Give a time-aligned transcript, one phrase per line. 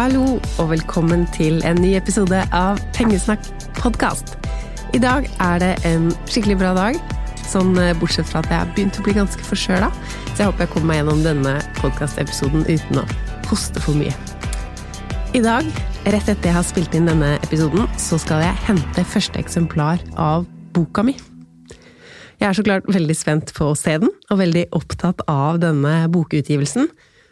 [0.00, 3.42] Hallo og velkommen til en ny episode av Pengesnakk
[3.76, 4.30] podkast.
[4.96, 6.96] I dag er det en skikkelig bra dag,
[7.44, 9.90] sånn eh, bortsett fra at jeg har begynt å bli ganske forkjøla.
[10.30, 11.52] Så jeg håper jeg kommer meg gjennom denne
[11.82, 13.04] podkastepisoden uten å
[13.50, 14.14] hoste for mye.
[15.36, 15.68] I dag,
[16.08, 20.48] rett etter jeg har spilt inn denne episoden, så skal jeg hente første eksemplar av
[20.72, 21.18] boka mi.
[22.40, 25.98] Jeg er så klart veldig spent på å se den, og veldig opptatt av denne
[26.08, 26.88] bokutgivelsen.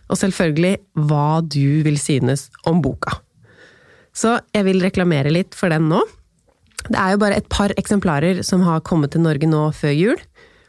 [0.09, 0.77] Og selvfølgelig
[1.09, 3.19] hva du vil synes om boka.
[4.17, 6.01] Så jeg vil reklamere litt for den nå.
[6.89, 10.23] Det er jo bare et par eksemplarer som har kommet til Norge nå før jul.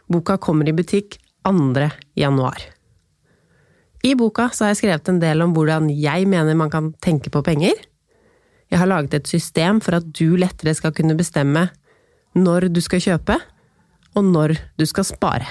[0.09, 1.17] Boka kommer i butikk
[1.47, 1.87] 2.
[2.19, 2.59] januar.
[4.03, 7.43] I boka har jeg skrevet en del om hvordan jeg mener man kan tenke på
[7.43, 7.75] penger.
[8.69, 11.67] Jeg har laget et system for at du lettere skal kunne bestemme
[12.37, 13.39] når du skal kjøpe,
[14.15, 15.47] og når du skal spare.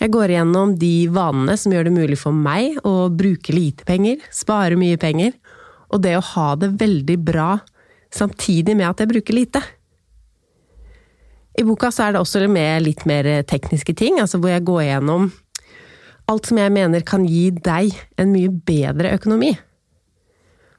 [0.00, 4.22] Jeg går igjennom de vanene som gjør det mulig for meg å bruke lite penger,
[4.32, 5.34] spare mye penger,
[5.92, 7.50] og det å ha det veldig bra
[8.14, 9.60] samtidig med at jeg bruker lite.
[11.60, 14.86] I boka så er det også med litt mer tekniske ting, altså hvor jeg går
[14.86, 15.28] igjennom
[16.30, 19.50] alt som jeg mener kan gi deg en mye bedre økonomi.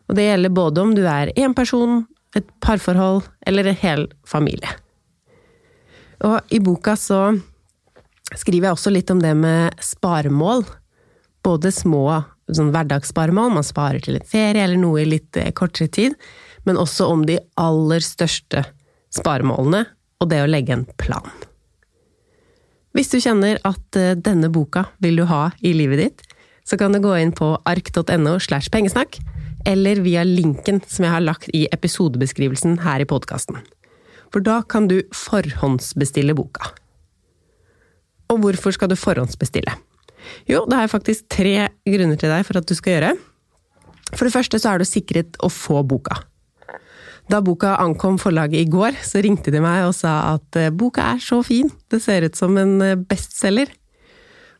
[0.09, 4.71] Og det gjelder både om du er én person, et parforhold eller en hel familie.
[6.23, 7.21] Og i boka så
[8.39, 10.65] skriver jeg også litt om det med sparemål.
[11.43, 16.17] Både små sånn hverdagssparemål, man sparer til en ferie eller noe i litt kortere tid,
[16.67, 18.65] men også om de aller største
[19.11, 19.85] sparemålene
[20.21, 21.31] og det å legge en plan.
[22.95, 26.25] Hvis du kjenner at eh, denne boka vil du ha i livet ditt,
[26.67, 29.17] så kan du gå inn på ark.no slash pengesnakk,
[29.65, 33.61] eller via linken som jeg har lagt i episodebeskrivelsen her i podkasten.
[34.31, 36.71] For da kan du forhåndsbestille boka.
[38.31, 39.73] Og hvorfor skal du forhåndsbestille?
[40.47, 41.55] Jo, det jeg faktisk tre
[41.87, 43.15] grunner til deg for at du skal gjøre.
[44.11, 46.17] For det første så er du sikret å få boka.
[47.31, 51.13] Da boka ankom forlaget i går, så ringte de meg og sa at eh, boka
[51.13, 53.71] er så fin, det ser ut som en eh, bestselger.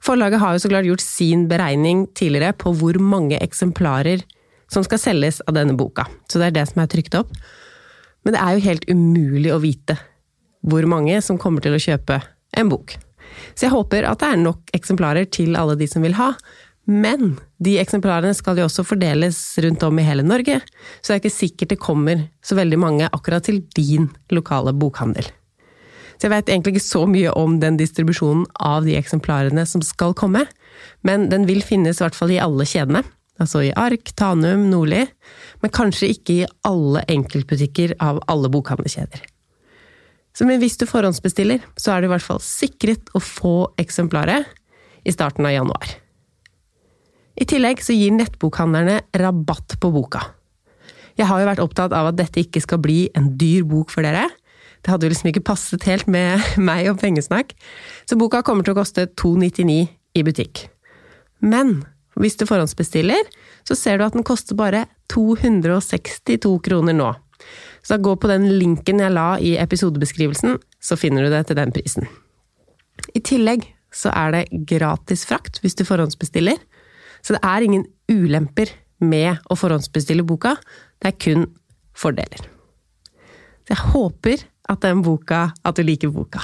[0.01, 4.23] Forlaget har jo så klart gjort sin beregning tidligere på hvor mange eksemplarer
[4.71, 7.33] som skal selges av denne boka, så det er det som er trykt opp.
[8.23, 9.97] Men det er jo helt umulig å vite
[10.61, 12.21] hvor mange som kommer til å kjøpe
[12.57, 12.95] en bok.
[13.53, 16.33] Så jeg håper at det er nok eksemplarer til alle de som vil ha,
[16.89, 20.57] men de eksemplarene skal jo også fordeles rundt om i hele Norge,
[20.99, 25.29] så det er ikke sikkert det kommer så veldig mange akkurat til din lokale bokhandel.
[26.17, 30.13] Så jeg vet egentlig ikke så mye om den distribusjonen av de eksemplarene som skal
[30.17, 30.43] komme,
[31.05, 33.01] men den vil finnes i hvert fall i alle kjedene.
[33.41, 35.01] Altså i Ark, Tanum, Nordli,
[35.63, 39.23] men kanskje ikke i alle enkeltbutikker av alle bokhandelkjeder.
[40.31, 44.47] Så men hvis du forhåndsbestiller, så er du i hvert fall sikret å få eksemplaret
[45.03, 45.95] i starten av januar.
[47.41, 50.23] I tillegg så gir nettbokhandlerne rabatt på boka.
[51.19, 54.05] Jeg har jo vært opptatt av at dette ikke skal bli en dyr bok for
[54.05, 54.27] dere.
[54.81, 57.55] Det hadde jo liksom ikke passet helt med meg og pengesnakk,
[58.07, 59.81] så boka kommer til å koste 299
[60.17, 60.67] i butikk.
[61.41, 61.81] Men
[62.19, 63.27] hvis du forhåndsbestiller,
[63.67, 67.11] så ser du at den koster bare 262 kroner nå.
[67.81, 71.73] Så gå på den linken jeg la i episodebeskrivelsen, så finner du det til den
[71.73, 72.07] prisen.
[73.17, 76.59] I tillegg så er det gratis frakt hvis du forhåndsbestiller,
[77.21, 78.71] så det er ingen ulemper
[79.01, 80.55] med å forhåndsbestille boka,
[81.01, 81.47] det er kun
[81.97, 82.45] fordeler.
[83.65, 86.39] Så jeg håper at boka At du liker boka.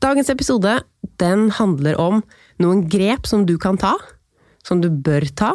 [0.00, 0.82] Dagens episode
[1.18, 2.22] den handler om
[2.60, 3.96] noen grep som du kan ta,
[4.62, 5.54] som du bør ta,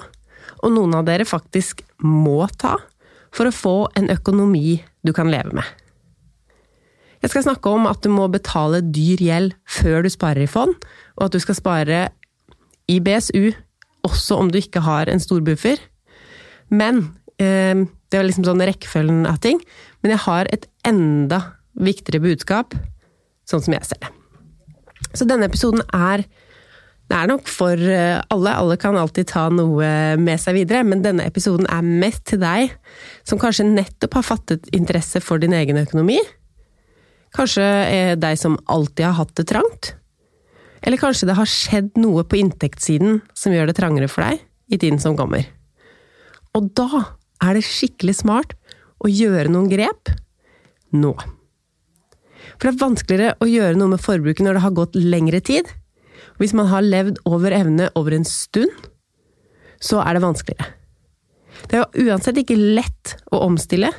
[0.63, 2.77] og noen av dere faktisk må ta,
[3.35, 5.65] for å få en økonomi du kan leve med.
[7.19, 10.75] Jeg skal snakke om at du må betale dyr gjeld før du sparer i fond,
[11.19, 12.03] og at du skal spare
[12.89, 13.51] i BSU
[14.07, 15.81] også om du ikke har en stor buffer.
[16.69, 17.09] Men
[17.39, 19.59] eh, Det var liksom sånn rekkefølgen av ting.
[20.01, 22.73] Men jeg har et enda viktigere budskap,
[23.45, 24.09] sånn som jeg ser det.
[25.13, 26.23] Så denne episoden er
[27.09, 28.55] det er nok for eh, alle.
[28.61, 29.89] Alle kan alltid ta noe
[30.21, 32.75] med seg videre, men denne episoden er mest til deg
[33.27, 36.19] som kanskje nettopp har fattet interesse for din egen økonomi.
[37.35, 39.93] Kanskje er deg som alltid har hatt det trangt.
[40.85, 44.79] Eller kanskje det har skjedd noe på inntektssiden som gjør det trangere for deg i
[44.79, 45.49] tiden som kommer.
[46.57, 47.03] Og da
[47.43, 48.55] er det skikkelig smart
[48.99, 50.13] å gjøre noen grep
[50.93, 51.13] nå.
[52.59, 55.69] For det er vanskeligere å gjøre noe med forbruket når det har gått lengre tid.
[56.39, 58.71] Hvis man har levd over evne over en stund,
[59.79, 60.75] så er det vanskeligere.
[61.69, 63.91] Det er jo uansett ikke lett å omstille,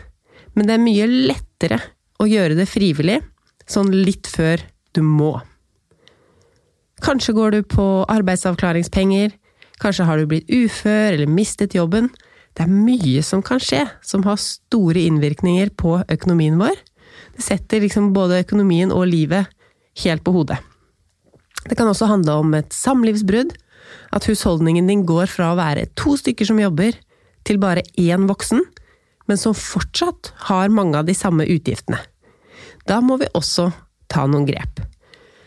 [0.56, 1.80] men det er mye lettere
[2.20, 3.20] å gjøre det frivillig,
[3.68, 4.62] sånn litt før
[4.96, 5.34] du må.
[7.04, 9.36] Kanskje går du på arbeidsavklaringspenger,
[9.80, 12.10] Kanskje har du blitt ufør eller mistet jobben.
[12.56, 16.76] Det er mye som kan skje, som har store innvirkninger på økonomien vår.
[17.36, 19.48] Det setter liksom både økonomien og livet
[20.04, 20.60] helt på hodet.
[21.68, 23.52] Det kan også handle om et samlivsbrudd,
[24.14, 26.96] at husholdningen din går fra å være to stykker som jobber,
[27.44, 28.60] til bare én voksen,
[29.30, 32.00] men som fortsatt har mange av de samme utgiftene.
[32.88, 33.70] Da må vi også
[34.10, 34.82] ta noen grep.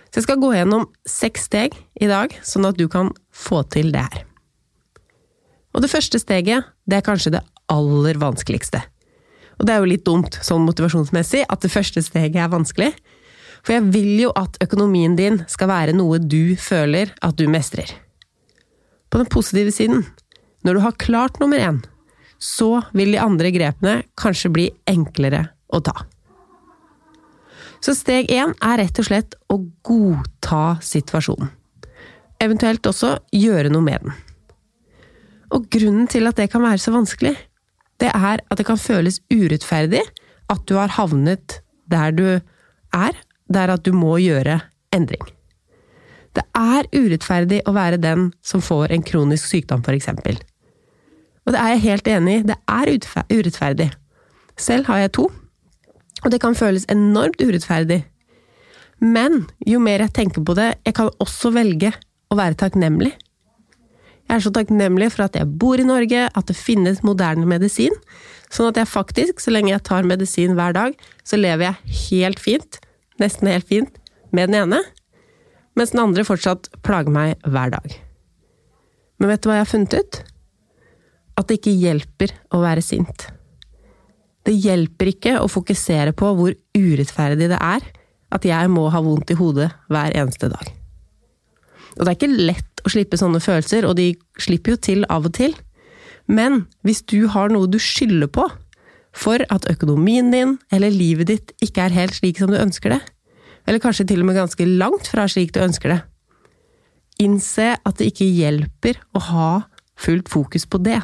[0.10, 3.92] Så jeg skal gå gjennom seks steg i dag, sånn at du kan få til
[3.94, 4.24] det her.
[5.74, 7.44] Og det første steget, det er kanskje det
[7.74, 8.84] aller vanskeligste.
[9.58, 12.92] Og det er jo litt dumt, sånn motivasjonsmessig, at det første steget er vanskelig.
[13.64, 17.88] For jeg vil jo at økonomien din skal være noe du føler at du mestrer.
[19.10, 20.04] På den positive siden,
[20.64, 21.80] når du har klart nummer én,
[22.44, 25.96] så vil de andre grepene kanskje bli enklere å ta.
[27.84, 31.50] Så steg én er rett og slett å godta situasjonen.
[32.44, 34.16] Eventuelt også gjøre noe med den.
[35.54, 37.36] Og grunnen til at det kan være så vanskelig,
[38.02, 40.02] det er at det kan føles urettferdig
[40.52, 41.60] at du har havnet
[41.92, 43.14] der du er,
[43.56, 44.60] der at du må gjøre
[44.94, 45.24] endring.
[46.34, 50.40] Det er urettferdig å være den som får en kronisk sykdom, eksempel.
[51.46, 52.92] Og det er jeg helt enig i, det er
[53.30, 53.92] urettferdig.
[54.58, 55.28] Selv har jeg to,
[56.24, 58.04] og det kan føles enormt urettferdig.
[59.04, 61.92] Men jo mer jeg tenker på det, jeg kan også velge
[62.32, 63.12] å være takknemlig.
[64.24, 67.94] Jeg er så takknemlig for at jeg bor i Norge, at det finnes moderne medisin,
[68.54, 70.96] sånn at jeg faktisk, så lenge jeg tar medisin hver dag,
[71.28, 72.80] så lever jeg helt fint,
[73.24, 73.98] nesten helt fint,
[74.34, 74.82] med den ene,
[75.78, 77.96] mens den andre fortsatt plager meg hver dag.
[79.22, 80.20] Men vet du hva jeg har funnet ut?
[81.40, 83.28] At det ikke hjelper å være sint.
[84.44, 87.86] Det hjelper ikke å fokusere på hvor urettferdig det er
[88.34, 90.72] at jeg må ha vondt i hodet hver eneste dag.
[91.94, 94.12] Og det er ikke lett å slippe sånne følelser, og de
[94.42, 95.54] slipper jo til av og til.
[96.26, 98.48] Men hvis du har noe du skylder på
[99.14, 103.02] for at økonomien din eller livet ditt ikke er helt slik som du ønsker det,
[103.68, 106.02] eller kanskje til og med ganske langt fra slik du ønsker det,
[107.24, 109.50] innse at det ikke hjelper å ha
[110.00, 111.00] fullt fokus på det.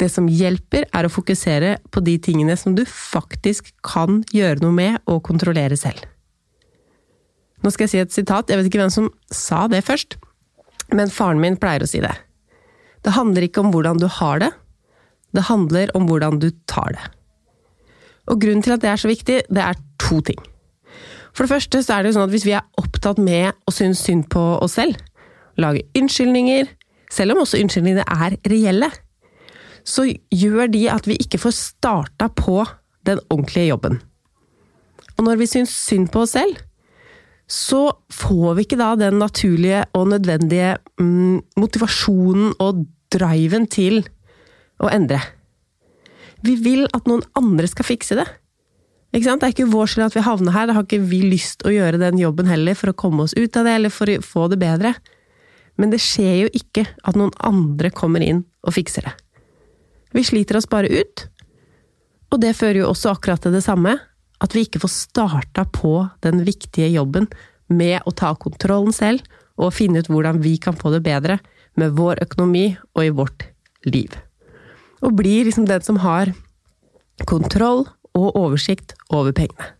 [0.00, 4.76] Det som hjelper, er å fokusere på de tingene som du faktisk kan gjøre noe
[4.76, 6.02] med og kontrollere selv.
[7.64, 10.18] Nå skal jeg si et sitat, jeg vet ikke hvem som sa det først,
[10.92, 12.12] men faren min pleier å si det.
[13.06, 14.52] Det handler ikke om hvordan du har det,
[15.36, 17.06] det handler om hvordan du tar det.
[18.26, 20.38] Og grunnen til at det er så viktig, det er to ting.
[21.36, 23.74] For det første så er det jo sånn at hvis vi er opptatt med å
[23.74, 24.96] synes synd på oss selv,
[25.60, 26.70] lage unnskyldninger,
[27.12, 28.88] selv om også unnskyldningene er reelle,
[29.86, 32.62] så gjør de at vi ikke får starta på
[33.06, 34.00] den ordentlige jobben.
[35.16, 36.56] Og når vi syns synd på oss selv,
[37.46, 42.82] så får vi ikke da den naturlige og nødvendige mm, motivasjonen og
[43.14, 44.00] driven til
[44.82, 45.20] å endre.
[46.42, 48.26] Vi vil at noen andre skal fikse det.
[49.16, 51.72] Det er ikke vår skyld at vi havner her, da har ikke vi lyst å
[51.72, 54.44] gjøre den jobben heller for å komme oss ut av det, eller for å få
[54.52, 54.92] det bedre.
[55.80, 59.14] Men det skjer jo ikke at noen andre kommer inn og fikser det.
[60.12, 61.24] Vi sliter oss bare ut,
[62.28, 63.96] og det fører jo også akkurat til det samme,
[64.36, 67.30] at vi ikke får starta på den viktige jobben
[67.72, 69.24] med å ta kontrollen selv
[69.56, 71.38] og finne ut hvordan vi kan få det bedre
[71.80, 73.48] med vår økonomi og i vårt
[73.88, 74.12] liv.
[75.00, 76.32] Og bli liksom den som har
[77.24, 79.72] kontroll og oversikt over pengene.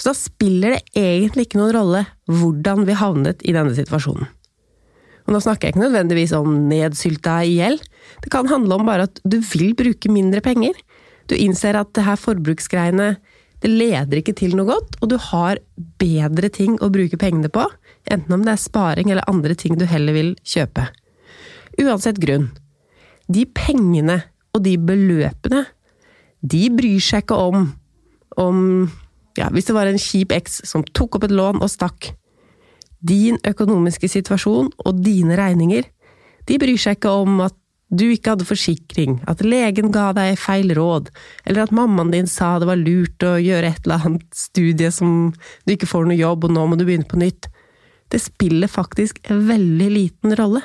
[0.00, 4.28] Så da spiller det egentlig ikke noen rolle hvordan vi havnet i denne situasjonen.
[5.28, 7.82] Og nå snakker jeg ikke nødvendigvis om nedsylta i gjeld,
[8.24, 10.72] det kan handle om bare at du vil bruke mindre penger,
[11.28, 13.12] du innser at det her forbruksgreiene
[13.60, 15.60] det leder ikke til noe godt, og du har
[16.00, 17.66] bedre ting å bruke pengene på,
[18.08, 20.86] enten om det er sparing eller andre ting du heller vil kjøpe.
[21.80, 22.48] Uansett grunn.
[23.28, 24.22] De pengene
[24.56, 25.66] og de beløpene,
[26.40, 27.70] de bryr seg ikke om
[28.40, 28.58] om
[29.38, 32.12] ja, hvis det var en kjip eks som tok opp et lån og stakk.
[33.00, 35.86] Din økonomiske situasjon og dine regninger,
[36.48, 37.56] de bryr seg ikke om at
[37.90, 41.08] du ikke hadde forsikring, at legen ga deg feil råd,
[41.42, 45.32] eller at mammaen din sa det var lurt å gjøre et eller annet studie som
[45.66, 47.50] du ikke får noe jobb, og nå må du begynne på nytt.
[48.10, 50.62] Det spiller faktisk en veldig liten rolle.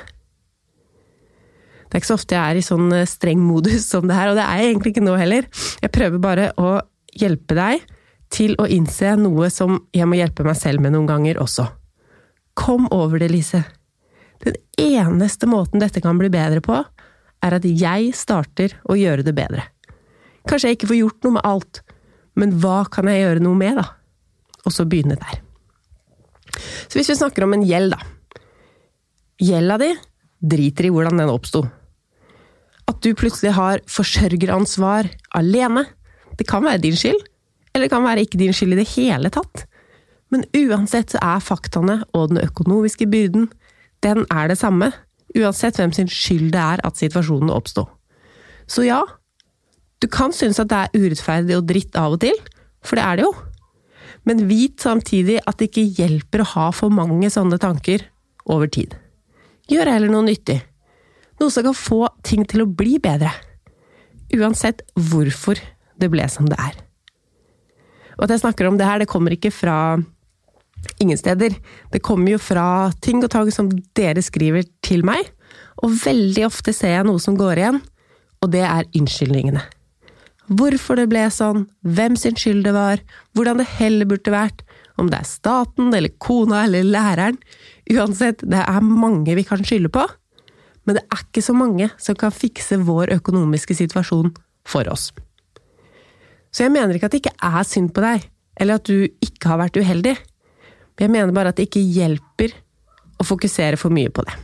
[1.86, 4.32] Det er ikke så ofte jeg er i sånn eh, streng modus som det her,
[4.32, 5.48] og det er jeg egentlig ikke nå heller.
[5.82, 6.78] Jeg prøver bare å
[7.16, 7.84] hjelpe deg
[8.32, 11.68] til å innse noe som jeg må hjelpe meg selv med noen ganger også.
[12.58, 13.62] Kom over det, Lise.
[14.42, 16.80] Den eneste måten dette kan bli bedre på,
[17.44, 19.68] er at jeg starter å gjøre det bedre.
[20.48, 21.80] Kanskje jeg ikke får gjort noe med alt,
[22.36, 23.86] men hva kan jeg gjøre noe med, da?
[24.66, 25.40] Og så begynne der.
[26.88, 28.44] Så hvis vi snakker om en gjeld, da.
[29.42, 29.90] gjelda di
[30.46, 31.64] driter i hvordan den oppsto.
[32.86, 35.86] At du plutselig har forsørgeransvar alene,
[36.38, 37.18] det kan være din skyld,
[37.74, 39.66] eller det kan være ikke din skyld i det hele tatt.
[40.30, 43.50] Men uansett så er faktaene og den økonomiske byrden,
[44.04, 44.90] den er det samme,
[45.36, 47.86] uansett hvem sin skyld det er at situasjonen oppsto.
[48.66, 49.02] Så ja,
[50.02, 52.36] du kan synes at det er urettferdig og dritt av og til,
[52.86, 53.34] for det er det jo.
[54.26, 58.04] Men vit samtidig at det ikke hjelper å ha for mange sånne tanker
[58.50, 58.96] over tid.
[59.70, 60.58] Gjør heller noe nyttig.
[61.40, 63.32] Noe som kan få ting til å bli bedre.
[64.36, 65.60] Uansett hvorfor
[66.00, 66.76] det ble som det er.
[68.16, 69.98] Og at jeg snakker om det her, det kommer ikke fra
[71.02, 71.56] ingen steder.
[71.92, 75.28] Det kommer jo fra ting og tang som dere skriver til meg,
[75.84, 77.80] og veldig ofte ser jeg noe som går igjen,
[78.40, 79.62] og det er unnskyldningene.
[80.56, 83.02] Hvorfor det ble sånn, hvem sin skyld det var,
[83.34, 84.62] hvordan det heller burde vært,
[84.96, 87.36] om det er staten eller kona eller læreren.
[87.92, 90.06] Uansett, det er mange vi kan skylde på,
[90.86, 94.32] men det er ikke så mange som kan fikse vår økonomiske situasjon
[94.66, 95.10] for oss.
[96.54, 98.26] Så jeg mener ikke at det ikke er synd på deg,
[98.56, 100.14] eller at du ikke har vært uheldig.
[100.96, 102.54] Jeg mener bare at det ikke hjelper
[103.20, 104.36] å fokusere for mye på det.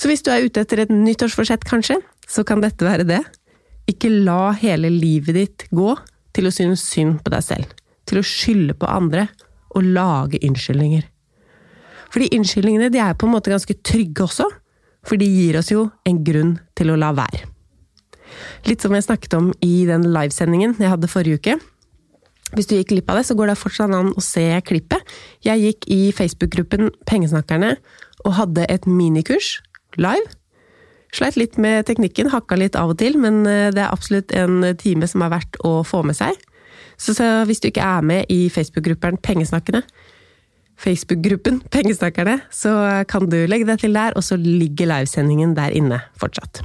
[0.00, 3.20] Så hvis du er ute etter et nyttårsforsett, kanskje, så kan dette være det.
[3.90, 5.92] Ikke la hele livet ditt gå
[6.34, 7.74] til å synes synd på deg selv,
[8.08, 9.28] til å skylde på andre
[9.76, 11.04] og lage unnskyldninger.
[12.10, 14.48] Fordi unnskyldningene de er på en måte ganske trygge også,
[15.06, 17.46] for de gir oss jo en grunn til å la være.
[18.68, 21.56] Litt som jeg snakket om i den livesendingen jeg hadde forrige uke.
[22.56, 25.06] Hvis du gikk glipp av det, så går det fortsatt an å se klippet.
[25.46, 27.76] Jeg gikk i Facebook-gruppen Pengesnakkerne
[28.26, 29.58] og hadde et minikurs
[29.98, 30.26] live
[31.10, 34.62] Sleit litt med teknikken, hakka litt av og til, men eh, det er absolutt en
[34.78, 36.38] time som er verdt å få med seg.
[37.00, 37.16] Så,
[37.48, 39.80] hvis du ikke er med i Facebook-gruppen Pengesnakkene,
[40.80, 42.72] Facebook-gruppen Pengesnakkerne, så
[43.08, 46.62] kan du legge deg til der, og så ligger livesendingen der inne fortsatt.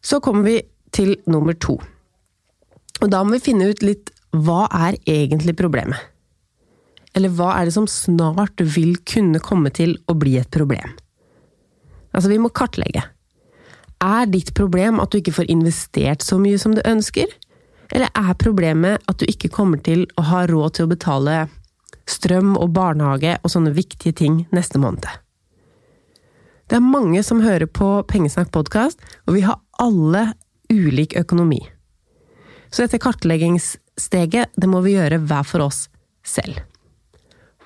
[0.00, 0.60] Så kommer vi
[0.96, 1.76] til nummer to.
[3.02, 5.98] Og da må vi finne ut litt hva er egentlig problemet?
[7.16, 10.96] Eller hva er det som snart vil kunne komme til å bli et problem?
[12.12, 13.02] Altså, vi må kartlegge.
[14.04, 17.28] Er ditt problem at du ikke får investert så mye som du ønsker?
[17.94, 21.36] Eller er problemet at du ikke kommer til å ha råd til å betale
[22.10, 25.06] strøm og barnehage og sånne viktige ting neste måned?
[26.66, 30.32] Det er mange som hører på Pengesnakk podkast, og vi har alle
[30.72, 31.60] ulik økonomi.
[32.70, 35.84] Så dette kartleggingssteget, det må vi gjøre hver for oss
[36.26, 36.58] selv.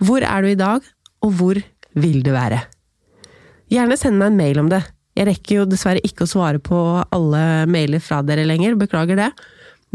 [0.01, 0.85] Hvor er du i dag,
[1.25, 1.61] og hvor
[1.97, 2.61] vil du være?
[3.73, 4.83] Gjerne send meg en mail om det.
[5.17, 9.31] Jeg rekker jo dessverre ikke å svare på alle mailer fra dere lenger, beklager det.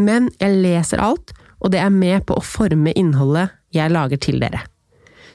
[0.02, 4.40] Men jeg leser alt, og det er med på å forme innholdet jeg lager til
[4.42, 4.64] dere.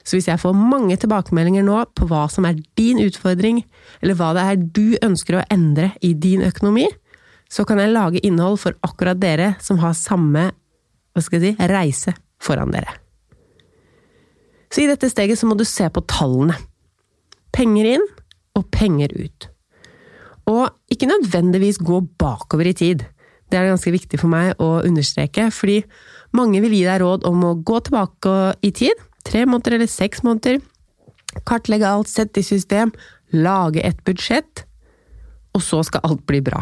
[0.01, 3.61] Så hvis jeg får mange tilbakemeldinger nå på hva som er din utfordring,
[4.01, 6.87] eller hva det er du ønsker å endre i din økonomi,
[7.51, 10.49] så kan jeg lage innhold for akkurat dere som har samme
[11.11, 12.95] hva skal jeg si, reise foran dere.
[14.71, 16.55] Så i dette steget så må du se på tallene.
[17.51, 18.05] Penger inn
[18.55, 19.49] og penger ut.
[20.47, 23.03] Og ikke nødvendigvis gå bakover i tid.
[23.51, 25.81] Det er ganske viktig for meg å understreke, fordi
[26.37, 28.35] mange vil gi deg råd om å gå tilbake
[28.65, 30.61] i tid, tre måneder eller seks måneder,
[31.47, 32.93] kartlegge alt, sette i system,
[33.31, 34.65] lage et budsjett,
[35.55, 36.61] og så skal alt bli bra.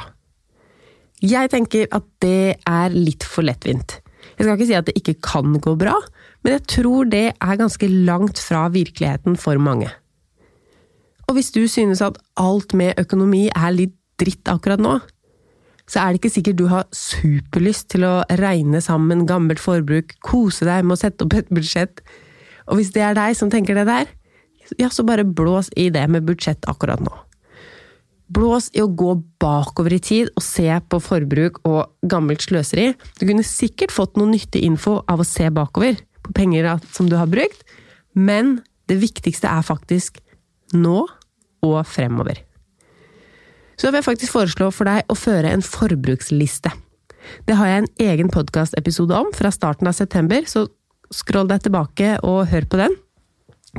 [1.20, 4.00] Jeg tenker at det er litt for lettvint.
[4.38, 5.98] Jeg skal ikke si at det ikke kan gå bra,
[6.44, 9.90] men jeg tror det er ganske langt fra virkeligheten for mange.
[11.28, 14.98] Og hvis du synes at alt med økonomi er litt dritt akkurat nå,
[15.89, 20.67] så er det ikke sikkert du har superlyst til å regne sammen gammelt forbruk, kose
[20.67, 22.03] deg med å sette opp et budsjett.
[22.69, 24.12] Og hvis det er deg som tenker det der,
[24.77, 27.13] ja, så bare blås i det med budsjett akkurat nå.
[28.29, 32.91] Blås i å gå bakover i tid og se på forbruk og gammelt sløseri.
[33.17, 37.17] Du kunne sikkert fått noe nyttig info av å se bakover på penger som du
[37.17, 37.65] har brukt,
[38.13, 40.22] men det viktigste er faktisk
[40.77, 41.01] nå
[41.65, 42.43] og fremover.
[43.79, 46.71] Så vil jeg faktisk foreslå for deg å føre en forbruksliste.
[47.48, 50.65] Det har jeg en egen podkastepisode om fra starten av september, så
[51.13, 52.98] skroll deg tilbake og hør på den.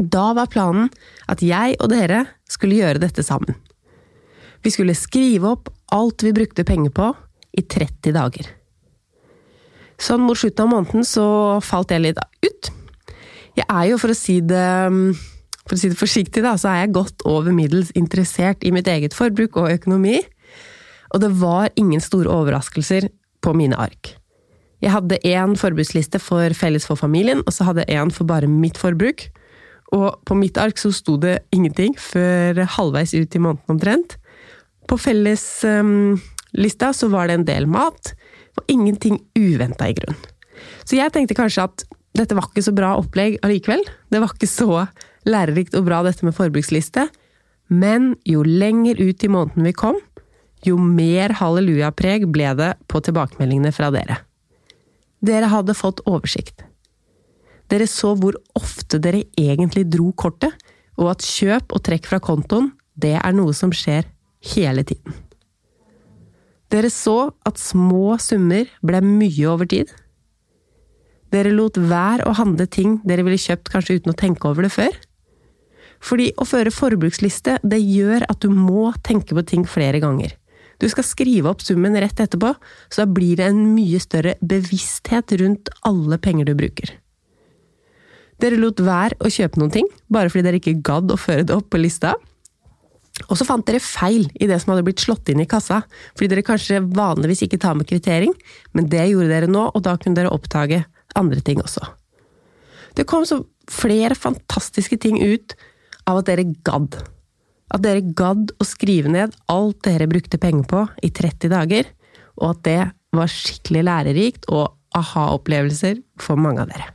[0.01, 0.89] Da var planen
[1.29, 3.59] at jeg og dere skulle gjøre dette sammen.
[4.65, 7.11] Vi skulle skrive opp alt vi brukte penger på
[7.59, 8.49] i 30 dager.
[10.01, 11.27] Sånn mot slutten av måneden så
[11.65, 12.71] falt jeg litt ut.
[13.59, 14.69] Jeg er jo, for å si det
[15.67, 18.89] for å si det forsiktig, da, så er jeg godt over middels interessert i mitt
[18.91, 20.21] eget forbruk og økonomi,
[21.11, 23.09] og det var ingen store overraskelser
[23.43, 24.15] på mine ark.
[24.81, 28.49] Jeg hadde én forbruksliste for felles for familien, og så hadde jeg én for bare
[28.49, 29.27] mitt forbruk.
[29.93, 34.17] Og på mitt ark så sto det ingenting før halvveis ut i måneden omtrent.
[34.89, 38.15] På felleslista um, så var det en del mat,
[38.57, 40.17] og ingenting uventa i grunn.
[40.87, 41.85] Så jeg tenkte kanskje at
[42.17, 43.85] dette var ikke så bra opplegg allikevel.
[44.11, 44.87] Det var ikke så
[45.29, 47.09] lærerikt og bra dette med forbruksliste.
[47.71, 49.99] Men jo lenger ut i måneden vi kom,
[50.67, 54.19] jo mer hallelujapreg ble det på tilbakemeldingene fra dere.
[55.25, 56.65] Dere hadde fått oversikt.
[57.71, 60.57] Dere så hvor ofte dere egentlig dro kortet,
[61.01, 64.09] og at kjøp og trekk fra kontoen, det er noe som skjer
[64.53, 65.15] hele tiden.
[66.71, 69.91] Dere så at små summer ble mye over tid.
[71.31, 74.73] Dere lot være å handle ting dere ville kjøpt kanskje uten å tenke over det
[74.75, 74.93] før.
[76.01, 80.33] Fordi å føre forbruksliste, det gjør at du må tenke på ting flere ganger.
[80.81, 82.55] Du skal skrive opp summen rett etterpå,
[82.89, 86.95] så da blir det en mye større bevissthet rundt alle penger du bruker.
[88.41, 91.53] Dere lot være å kjøpe noen ting, bare fordi dere ikke gadd å føre det
[91.53, 92.15] opp på lista.
[93.29, 95.83] Og så fant dere feil i det som hadde blitt slått inn i kassa,
[96.15, 98.33] fordi dere kanskje vanligvis ikke tar med kvittering,
[98.73, 100.87] men det gjorde dere nå, og da kunne dere oppdage
[101.21, 101.85] andre ting også.
[102.97, 105.53] Det kom så flere fantastiske ting ut
[106.09, 106.99] av at dere gadd.
[107.71, 111.91] At dere gadd å skrive ned alt dere brukte penger på i 30 dager,
[112.41, 112.81] og at det
[113.17, 116.89] var skikkelig lærerikt og aha-opplevelser for mange av dere.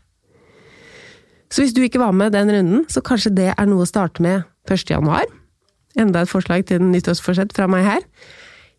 [1.51, 4.23] Så hvis du ikke var med den runden, så kanskje det er noe å starte
[4.23, 4.89] med 1.
[4.91, 5.27] januar.
[5.95, 8.01] Enda et forslag til nyttårsforsett fra meg her.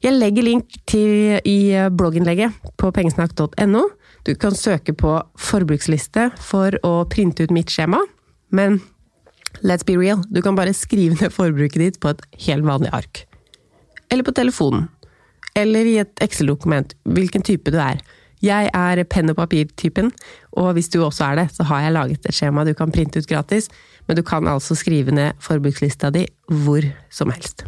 [0.04, 1.59] Jeg legger link til i
[1.97, 3.85] blogginnlegget på pengesnakk.no.
[4.28, 8.02] Du kan søke på forbruksliste for å printe ut mitt skjema,
[8.52, 8.83] men
[9.63, 13.25] let's be real, du kan bare skrive ned forbruket ditt på et helt vanlig ark.
[14.11, 14.89] Eller på telefonen.
[15.57, 18.03] Eller i et Excel-dokument, hvilken type du er.
[18.45, 20.11] Jeg er penn og papir-typen,
[20.53, 23.23] og hvis du også er det, så har jeg laget et skjema du kan printe
[23.23, 23.71] ut gratis,
[24.07, 27.65] men du kan altså skrive ned forbrukslista di hvor som helst.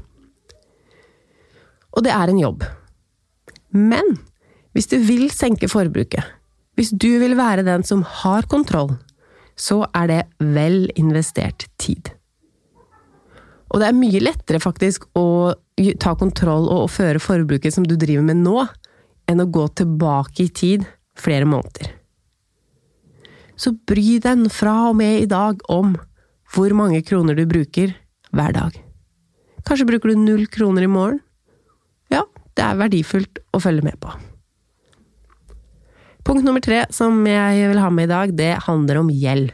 [1.97, 2.67] Og det er en jobb.
[3.73, 4.19] Men
[4.77, 6.23] hvis du vil senke forbruket,
[6.79, 8.93] hvis du vil være den som har kontroll,
[9.59, 12.13] så er det vel investert tid.
[13.69, 15.55] Og det er mye lettere faktisk å
[16.01, 18.63] ta kontroll og føre forbruket som du driver med nå,
[19.29, 20.87] enn å gå tilbake i tid
[21.19, 21.93] flere måneder.
[23.59, 25.97] Så bry deg fra og med i dag om
[26.55, 27.93] hvor mange kroner du bruker
[28.33, 28.79] hver dag.
[29.69, 31.21] Kanskje bruker du null kroner i morgen?
[32.09, 32.23] Ja,
[32.57, 34.15] det er verdifullt å følge med på.
[36.29, 39.49] Punkt nummer tre som jeg vil ha med i dag, det handler om gjeld.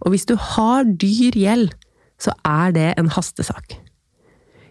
[0.00, 1.74] Og hvis du har dyr gjeld,
[2.16, 3.74] så er det en hastesak.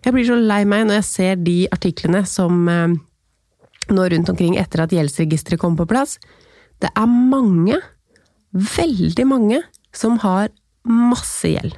[0.02, 2.96] Jeg blir så lei meg når jeg ser de artiklene som eh,
[3.94, 6.16] nå rundt omkring etter at gjeldsregisteret kom på plass.
[6.82, 7.78] Det er mange,
[8.54, 9.62] veldig mange,
[9.94, 10.50] som har
[10.90, 11.78] masse gjeld.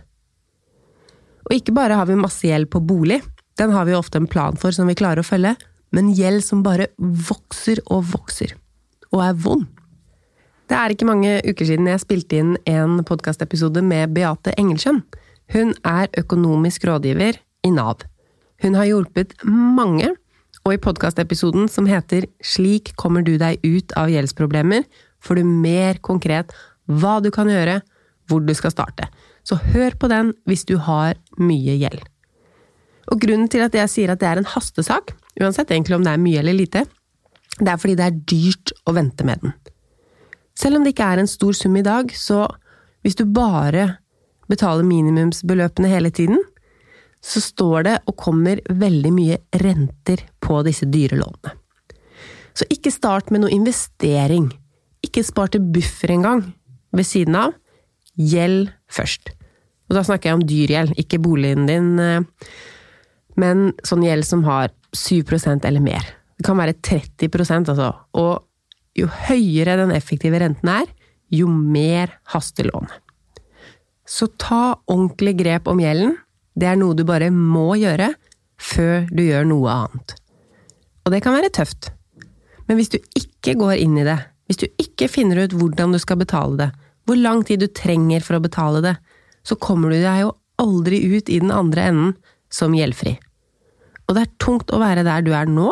[1.50, 3.20] Og ikke bare har vi masse gjeld på bolig,
[3.60, 5.58] den har vi ofte en plan for som vi klarer å følge,
[5.92, 8.54] men gjeld som bare vokser og vokser,
[9.16, 9.68] og er vond.
[10.70, 15.02] Det er ikke mange uker siden jeg spilte inn en podkastepisode med Beate Engelskjønn.
[15.50, 18.04] Hun er økonomisk rådgiver i Nav.
[18.62, 20.12] Hun har hjulpet mange
[20.66, 24.86] og i podkastepisoden som heter Slik kommer du deg ut av gjeldsproblemer,
[25.24, 26.54] får du mer konkret
[26.86, 27.80] hva du kan gjøre,
[28.30, 29.08] hvor du skal starte.
[29.42, 32.04] Så hør på den hvis du har mye gjeld.
[33.10, 36.14] Og grunnen til at jeg sier at det er en hastesak, uansett egentlig om det
[36.14, 36.86] er mye eller lite,
[37.60, 39.56] det er fordi det er dyrt å vente med den.
[40.60, 42.46] Selv om det ikke er en stor sum i dag, så
[43.04, 44.00] hvis du bare
[44.52, 46.42] betaler minimumsbeløpene hele tiden,
[47.24, 51.56] så står det og kommer veldig mye renter på disse dyre lånene.
[52.56, 54.50] Så ikke start med noe investering.
[55.06, 56.44] Ikke spar til buffer engang
[56.96, 57.54] ved siden av.
[58.20, 59.32] Gjeld først.
[59.90, 62.26] Og da snakker jeg om dyr gjeld, ikke boligen din, eh,
[63.40, 66.19] men sånn gjeld som har 7% eller mer.
[66.40, 67.28] Det kan være 30
[67.60, 67.92] altså.
[68.16, 68.46] Og
[68.98, 70.88] jo høyere den effektive renten er,
[71.30, 72.96] jo mer haster lånet.
[74.10, 76.16] Så ta ordentlig grep om gjelden,
[76.58, 78.14] det er noe du bare må gjøre
[78.60, 80.16] før du gjør noe annet.
[81.06, 81.92] Og det kan være tøft.
[82.68, 84.18] Men hvis du ikke går inn i det,
[84.50, 86.70] hvis du ikke finner ut hvordan du skal betale det,
[87.06, 88.96] hvor lang tid du trenger for å betale det,
[89.46, 92.16] så kommer du deg jo aldri ut i den andre enden
[92.54, 93.16] som gjeldfri.
[94.10, 95.70] Og det er tungt å være der du er nå,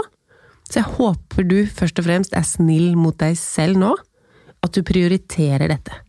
[0.74, 3.94] så jeg håper du først og fremst er snill mot deg selv nå,
[4.64, 6.04] at du prioriterer dette.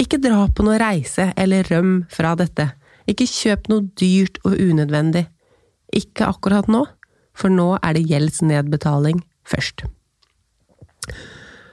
[0.00, 2.70] Ikke dra på noe reise eller røm fra dette
[3.10, 5.26] ikke kjøp noe dyrt og unødvendig.
[5.96, 6.84] Ikke akkurat nå,
[7.36, 9.84] for nå er det gjeldsnedbetaling først.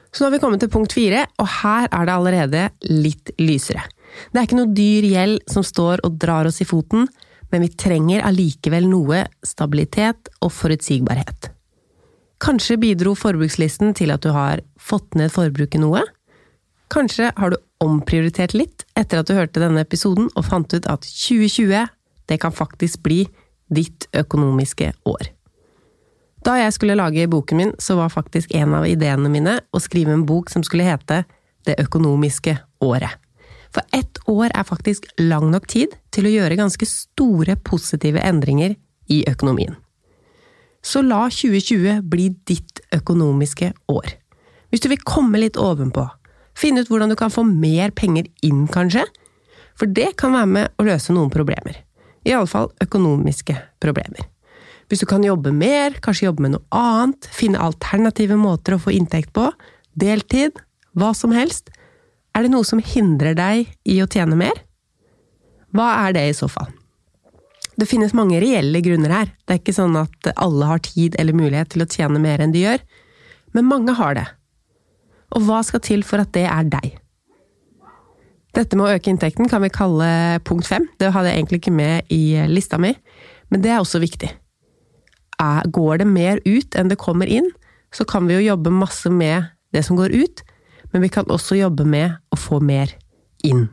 [0.10, 3.84] Så nå har vi kommet til punkt fire, og her er det allerede litt lysere.
[4.32, 7.06] Det er ikke noe dyr gjeld som står og drar oss i foten,
[7.54, 11.52] men vi trenger allikevel noe stabilitet og forutsigbarhet.
[12.40, 16.06] Kanskje bidro forbrukslisten til at du har fått ned forbruket noe?
[16.90, 21.04] Kanskje har du omprioritert litt etter at du hørte denne episoden og fant ut at
[21.04, 21.90] 2020,
[22.32, 23.26] det kan faktisk bli
[23.70, 25.30] ditt økonomiske år.
[26.48, 30.16] Da jeg skulle lage boken min, så var faktisk en av ideene mine å skrive
[30.16, 31.26] en bok som skulle hete
[31.68, 33.12] Det økonomiske året.
[33.76, 38.78] For ett år er faktisk lang nok tid til å gjøre ganske store positive endringer
[39.12, 39.76] i økonomien.
[40.86, 44.16] Så la 2020 bli ditt økonomiske år.
[44.70, 46.06] Hvis du vil komme litt ovenpå,
[46.58, 49.06] finne ut hvordan du kan få mer penger inn, kanskje,
[49.80, 51.82] for det kan være med å løse noen problemer.
[52.28, 54.28] I alle fall økonomiske problemer.
[54.90, 58.94] Hvis du kan jobbe mer, kanskje jobbe med noe annet, finne alternative måter å få
[58.96, 59.46] inntekt på,
[60.00, 60.58] deltid,
[60.98, 61.70] hva som helst,
[62.34, 64.66] er det noe som hindrer deg i å tjene mer?
[65.76, 66.72] Hva er det i så fall?
[67.80, 71.38] Det finnes mange reelle grunner her, det er ikke sånn at alle har tid eller
[71.38, 72.82] mulighet til å tjene mer enn de gjør,
[73.56, 74.26] men mange har det.
[75.38, 76.98] Og hva skal til for at det er deg?
[78.58, 80.10] Dette med å øke inntekten kan vi kalle
[80.44, 82.92] punkt fem, det hadde jeg egentlig ikke med i lista mi,
[83.54, 84.32] men det er også viktig.
[85.72, 87.48] Går det mer ut enn det kommer inn,
[87.96, 90.44] så kan vi jo jobbe masse med det som går ut,
[90.92, 92.92] men vi kan også jobbe med å få mer
[93.46, 93.70] inn.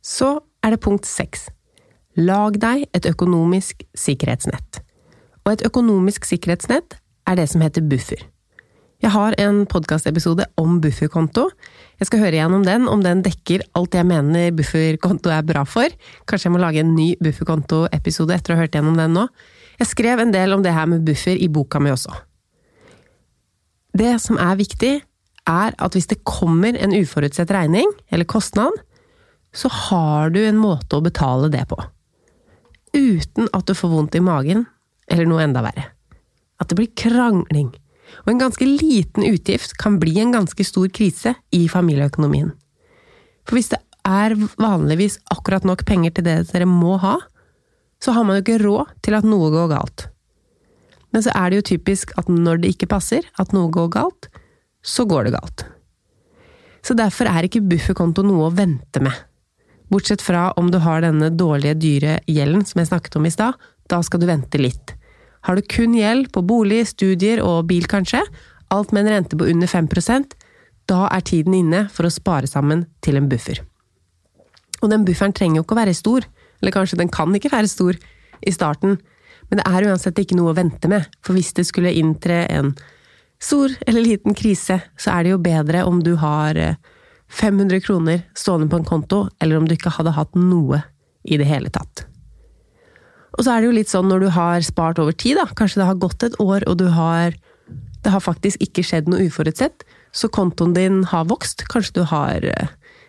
[0.00, 1.50] Så er det punkt seks.
[2.16, 4.78] Lag deg et økonomisk sikkerhetsnett.
[5.44, 6.96] Og et økonomisk sikkerhetsnett
[7.28, 8.22] er det som heter buffer.
[9.04, 11.50] Jeg har en podkastepisode om bufferkonto.
[12.00, 15.92] Jeg skal høre gjennom den, om den dekker alt jeg mener bufferkonto er bra for.
[16.24, 19.26] Kanskje jeg må lage en ny bufferkontoepisode etter å ha hørt gjennom den nå.
[19.76, 22.14] Jeg skrev en del om det her med buffer i boka mi også.
[23.92, 24.94] Det som er viktig,
[25.52, 28.72] er at hvis det kommer en uforutsett regning, eller kostnad,
[29.52, 31.76] så har du en måte å betale det på
[32.94, 34.66] uten at du får vondt i magen,
[35.10, 35.88] eller noe enda verre.
[36.60, 37.72] At det blir krangling.
[38.24, 42.52] Og en ganske liten utgift kan bli en ganske stor krise i familieøkonomien.
[43.46, 47.18] For hvis det er vanligvis akkurat nok penger til det dere må ha,
[48.02, 50.08] så har man jo ikke råd til at noe går galt.
[51.14, 54.28] Men så er det jo typisk at når det ikke passer, at noe går galt,
[54.86, 55.64] så går det galt.
[56.86, 59.14] Så derfor er ikke bufferkonto noe å vente med.
[59.92, 63.54] Bortsett fra om du har denne dårlige, dyre gjelden som jeg snakket om i stad,
[63.86, 64.96] da skal du vente litt.
[65.46, 68.24] Har du kun gjeld på bolig, studier og bil kanskje,
[68.74, 70.34] alt med en rente på under 5%
[70.90, 73.60] da er tiden inne for å spare sammen til en buffer.
[74.82, 76.26] Og den bufferen trenger jo ikke å være stor,
[76.60, 77.98] eller kanskje den kan ikke være stor
[78.46, 78.98] i starten,
[79.50, 82.74] men det er uansett ikke noe å vente med, for hvis det skulle inntre en
[83.42, 86.78] stor eller liten krise, så er det jo bedre om du har eh,
[87.32, 90.82] 500 kroner stående på en konto, eller om du ikke hadde hatt noe
[91.26, 92.06] i det hele tatt.
[93.36, 95.82] Og så er det jo litt sånn når du har spart over tid, da, kanskje
[95.82, 97.36] det har gått et år, og du har
[98.06, 99.82] det har faktisk ikke skjedd noe uforutsett,
[100.14, 101.64] så kontoen din har vokst.
[101.72, 102.44] Kanskje du har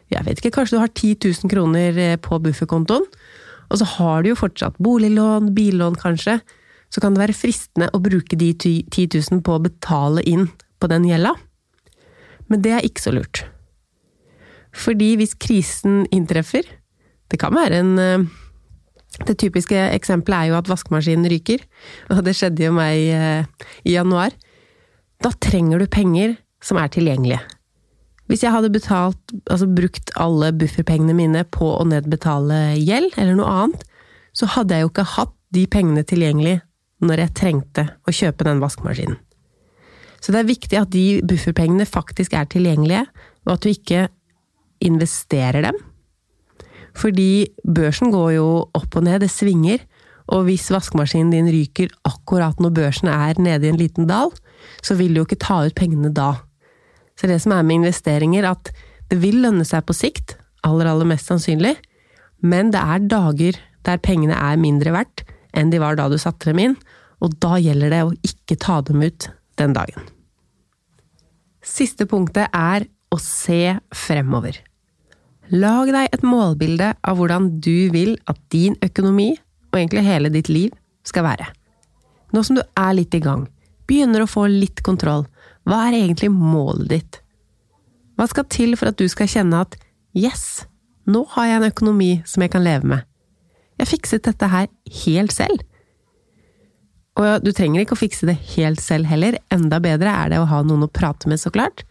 [0.08, 3.06] jeg vet ikke, kanskje du har 10 000 kroner på bufferkontoen,
[3.68, 6.40] og så har du jo fortsatt boliglån, billån kanskje,
[6.90, 10.48] så kan det være fristende å bruke de 10 000 på å betale inn
[10.80, 11.36] på den gjelda.
[12.48, 13.44] Men det er ikke så lurt.
[14.78, 16.68] Fordi hvis krisen inntreffer
[17.32, 18.28] Det kan være en eh,
[19.26, 21.64] Det typiske eksempelet er jo at vaskemaskinen ryker,
[22.14, 24.36] og det skjedde jo meg eh, i januar.
[25.24, 27.40] Da trenger du penger som er tilgjengelige.
[28.28, 33.54] Hvis jeg hadde betalt, altså brukt alle bufferpengene mine på å nedbetale gjeld, eller noe
[33.64, 33.86] annet,
[34.36, 36.60] så hadde jeg jo ikke hatt de pengene tilgjengelig
[37.08, 39.18] når jeg trengte å kjøpe den vaskemaskinen.
[40.22, 43.06] Så det er viktig at de bufferpengene faktisk er tilgjengelige,
[43.48, 44.08] og at du ikke
[44.84, 45.78] investerer dem.
[46.98, 49.84] Fordi børsen går jo opp og ned, det svinger.
[50.34, 54.34] Og hvis vaskemaskinen din ryker akkurat når børsen er nede i en liten dal,
[54.84, 56.34] så vil du jo ikke ta ut pengene da.
[57.18, 58.74] Så det som er med investeringer, at
[59.10, 60.36] det vil lønne seg på sikt,
[60.68, 61.78] aller, aller mest sannsynlig,
[62.44, 65.24] men det er dager der pengene er mindre verdt
[65.58, 66.76] enn de var da du satte dem inn,
[67.24, 70.04] og da gjelder det å ikke ta dem ut den dagen.
[71.66, 74.60] Siste punktet er å se fremover.
[75.54, 79.32] Lag deg et målbilde av hvordan du vil at din økonomi,
[79.72, 80.74] og egentlig hele ditt liv,
[81.08, 81.48] skal være.
[82.36, 83.46] Nå som du er litt i gang,
[83.88, 85.24] begynner å få litt kontroll,
[85.68, 87.20] hva er egentlig målet ditt?
[88.20, 89.78] Hva skal til for at du skal kjenne at
[90.18, 90.66] yes,
[91.08, 93.08] nå har jeg en økonomi som jeg kan leve med.
[93.80, 94.68] Jeg fikset dette her
[95.06, 95.64] helt selv.
[97.18, 100.50] Og du trenger ikke å fikse det helt selv heller, enda bedre er det å
[100.50, 101.86] ha noen å prate med, så klart.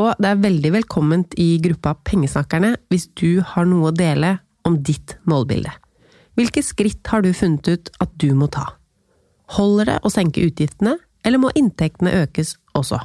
[0.00, 4.80] Og det er veldig velkomment i gruppa Pengesnakkerne hvis du har noe å dele om
[4.82, 5.70] ditt målbilde.
[6.34, 8.72] Hvilke skritt har du funnet ut at du må ta?
[9.54, 12.98] Holder det å senke utgiftene, eller må inntektene økes også?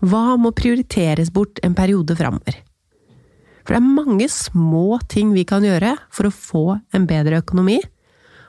[0.00, 2.56] Hva må prioriteres bort en periode framover?
[3.66, 6.64] For det er mange små ting vi kan gjøre for å få
[6.96, 7.76] en bedre økonomi,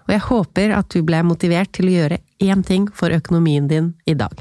[0.07, 3.91] og jeg håper at du ble motivert til å gjøre én ting for økonomien din
[4.09, 4.39] i dag.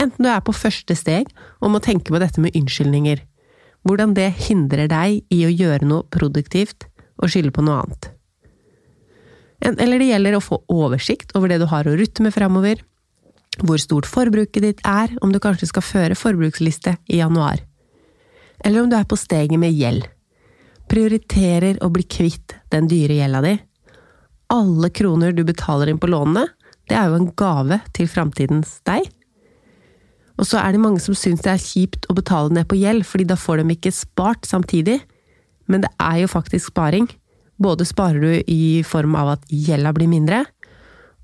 [0.00, 1.28] Enten du er på første steg
[1.60, 3.20] og må tenke på dette med unnskyldninger,
[3.86, 6.86] hvordan det hindrer deg i å gjøre noe produktivt
[7.20, 8.08] og skylde på noe annet.
[9.62, 12.80] Eller det gjelder å få oversikt over det du har å rutte med framover,
[13.62, 17.60] hvor stort forbruket ditt er, om du kanskje skal føre forbruksliste i januar.
[18.64, 20.06] Eller om du er på steget med gjeld.
[20.90, 23.54] Prioriterer å bli kvitt den dyre gjelda di.
[24.52, 26.46] Alle kroner du betaler inn på lånene,
[26.88, 29.06] det er jo en gave til framtidens deg.
[30.40, 33.04] Og så er det mange som syns det er kjipt å betale ned på gjeld,
[33.06, 35.00] fordi da får de ikke spart samtidig.
[35.70, 37.08] Men det er jo faktisk sparing.
[37.62, 40.44] Både sparer du i form av at gjelda blir mindre,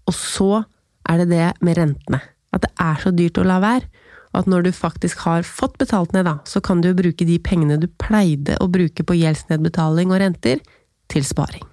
[0.08, 0.62] og så
[1.08, 2.20] er det det med rentene.
[2.54, 3.88] At det er så dyrt å la være.
[4.36, 7.78] At når du faktisk har fått betalt ned, da, så kan du bruke de pengene
[7.80, 10.60] du pleide å bruke på gjeldsnedbetaling og renter,
[11.08, 11.64] til sparing.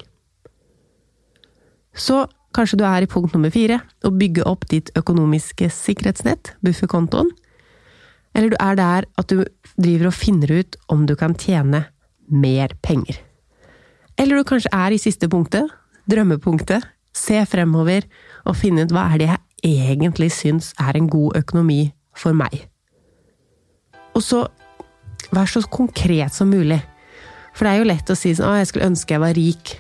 [1.91, 2.21] Så
[2.55, 7.29] kanskje du er i punkt nummer fire, å bygge opp ditt økonomiske sikkerhetsnett, bufferkontoen.
[8.35, 11.85] Eller du er der at du driver og finner ut om du kan tjene
[12.31, 13.19] mer penger.
[14.17, 15.67] Eller du kanskje er i siste punktet,
[16.11, 16.83] drømmepunktet,
[17.15, 18.07] se fremover
[18.45, 22.67] og finne ut hva er det jeg egentlig syns er en god økonomi for meg.
[24.15, 24.45] Og så
[25.35, 26.79] vær så konkret som mulig.
[27.55, 29.75] For det er jo lett å si sånn 'Å, jeg skulle ønske jeg var rik'.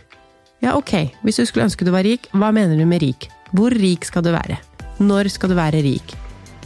[0.63, 0.93] Ja, ok,
[1.25, 3.27] hvis du skulle ønske du var rik, hva mener du med rik?
[3.55, 4.57] Hvor rik skal du være?
[5.03, 6.15] Når skal du være rik?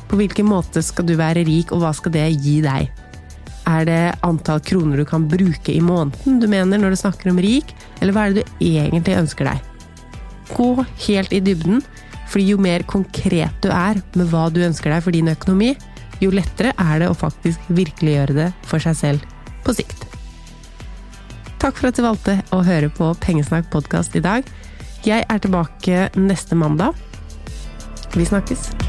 [0.10, 2.90] På hvilken måte skal du være rik, og hva skal det gi deg?
[3.70, 7.42] Er det antall kroner du kan bruke i måneden du mener når du snakker om
[7.42, 9.66] rik, eller hva er det du egentlig ønsker deg?
[10.56, 10.70] Gå
[11.06, 11.84] helt i dybden,
[12.30, 15.76] fordi jo mer konkret du er med hva du ønsker deg for din økonomi,
[16.20, 20.09] jo lettere er det å faktisk virkeliggjøre det for seg selv på sikt.
[21.60, 24.48] Takk for at du valgte å høre på Pengesnakk podkast i dag.
[25.04, 26.96] Jeg er tilbake neste mandag.
[28.16, 28.89] Vi snakkes.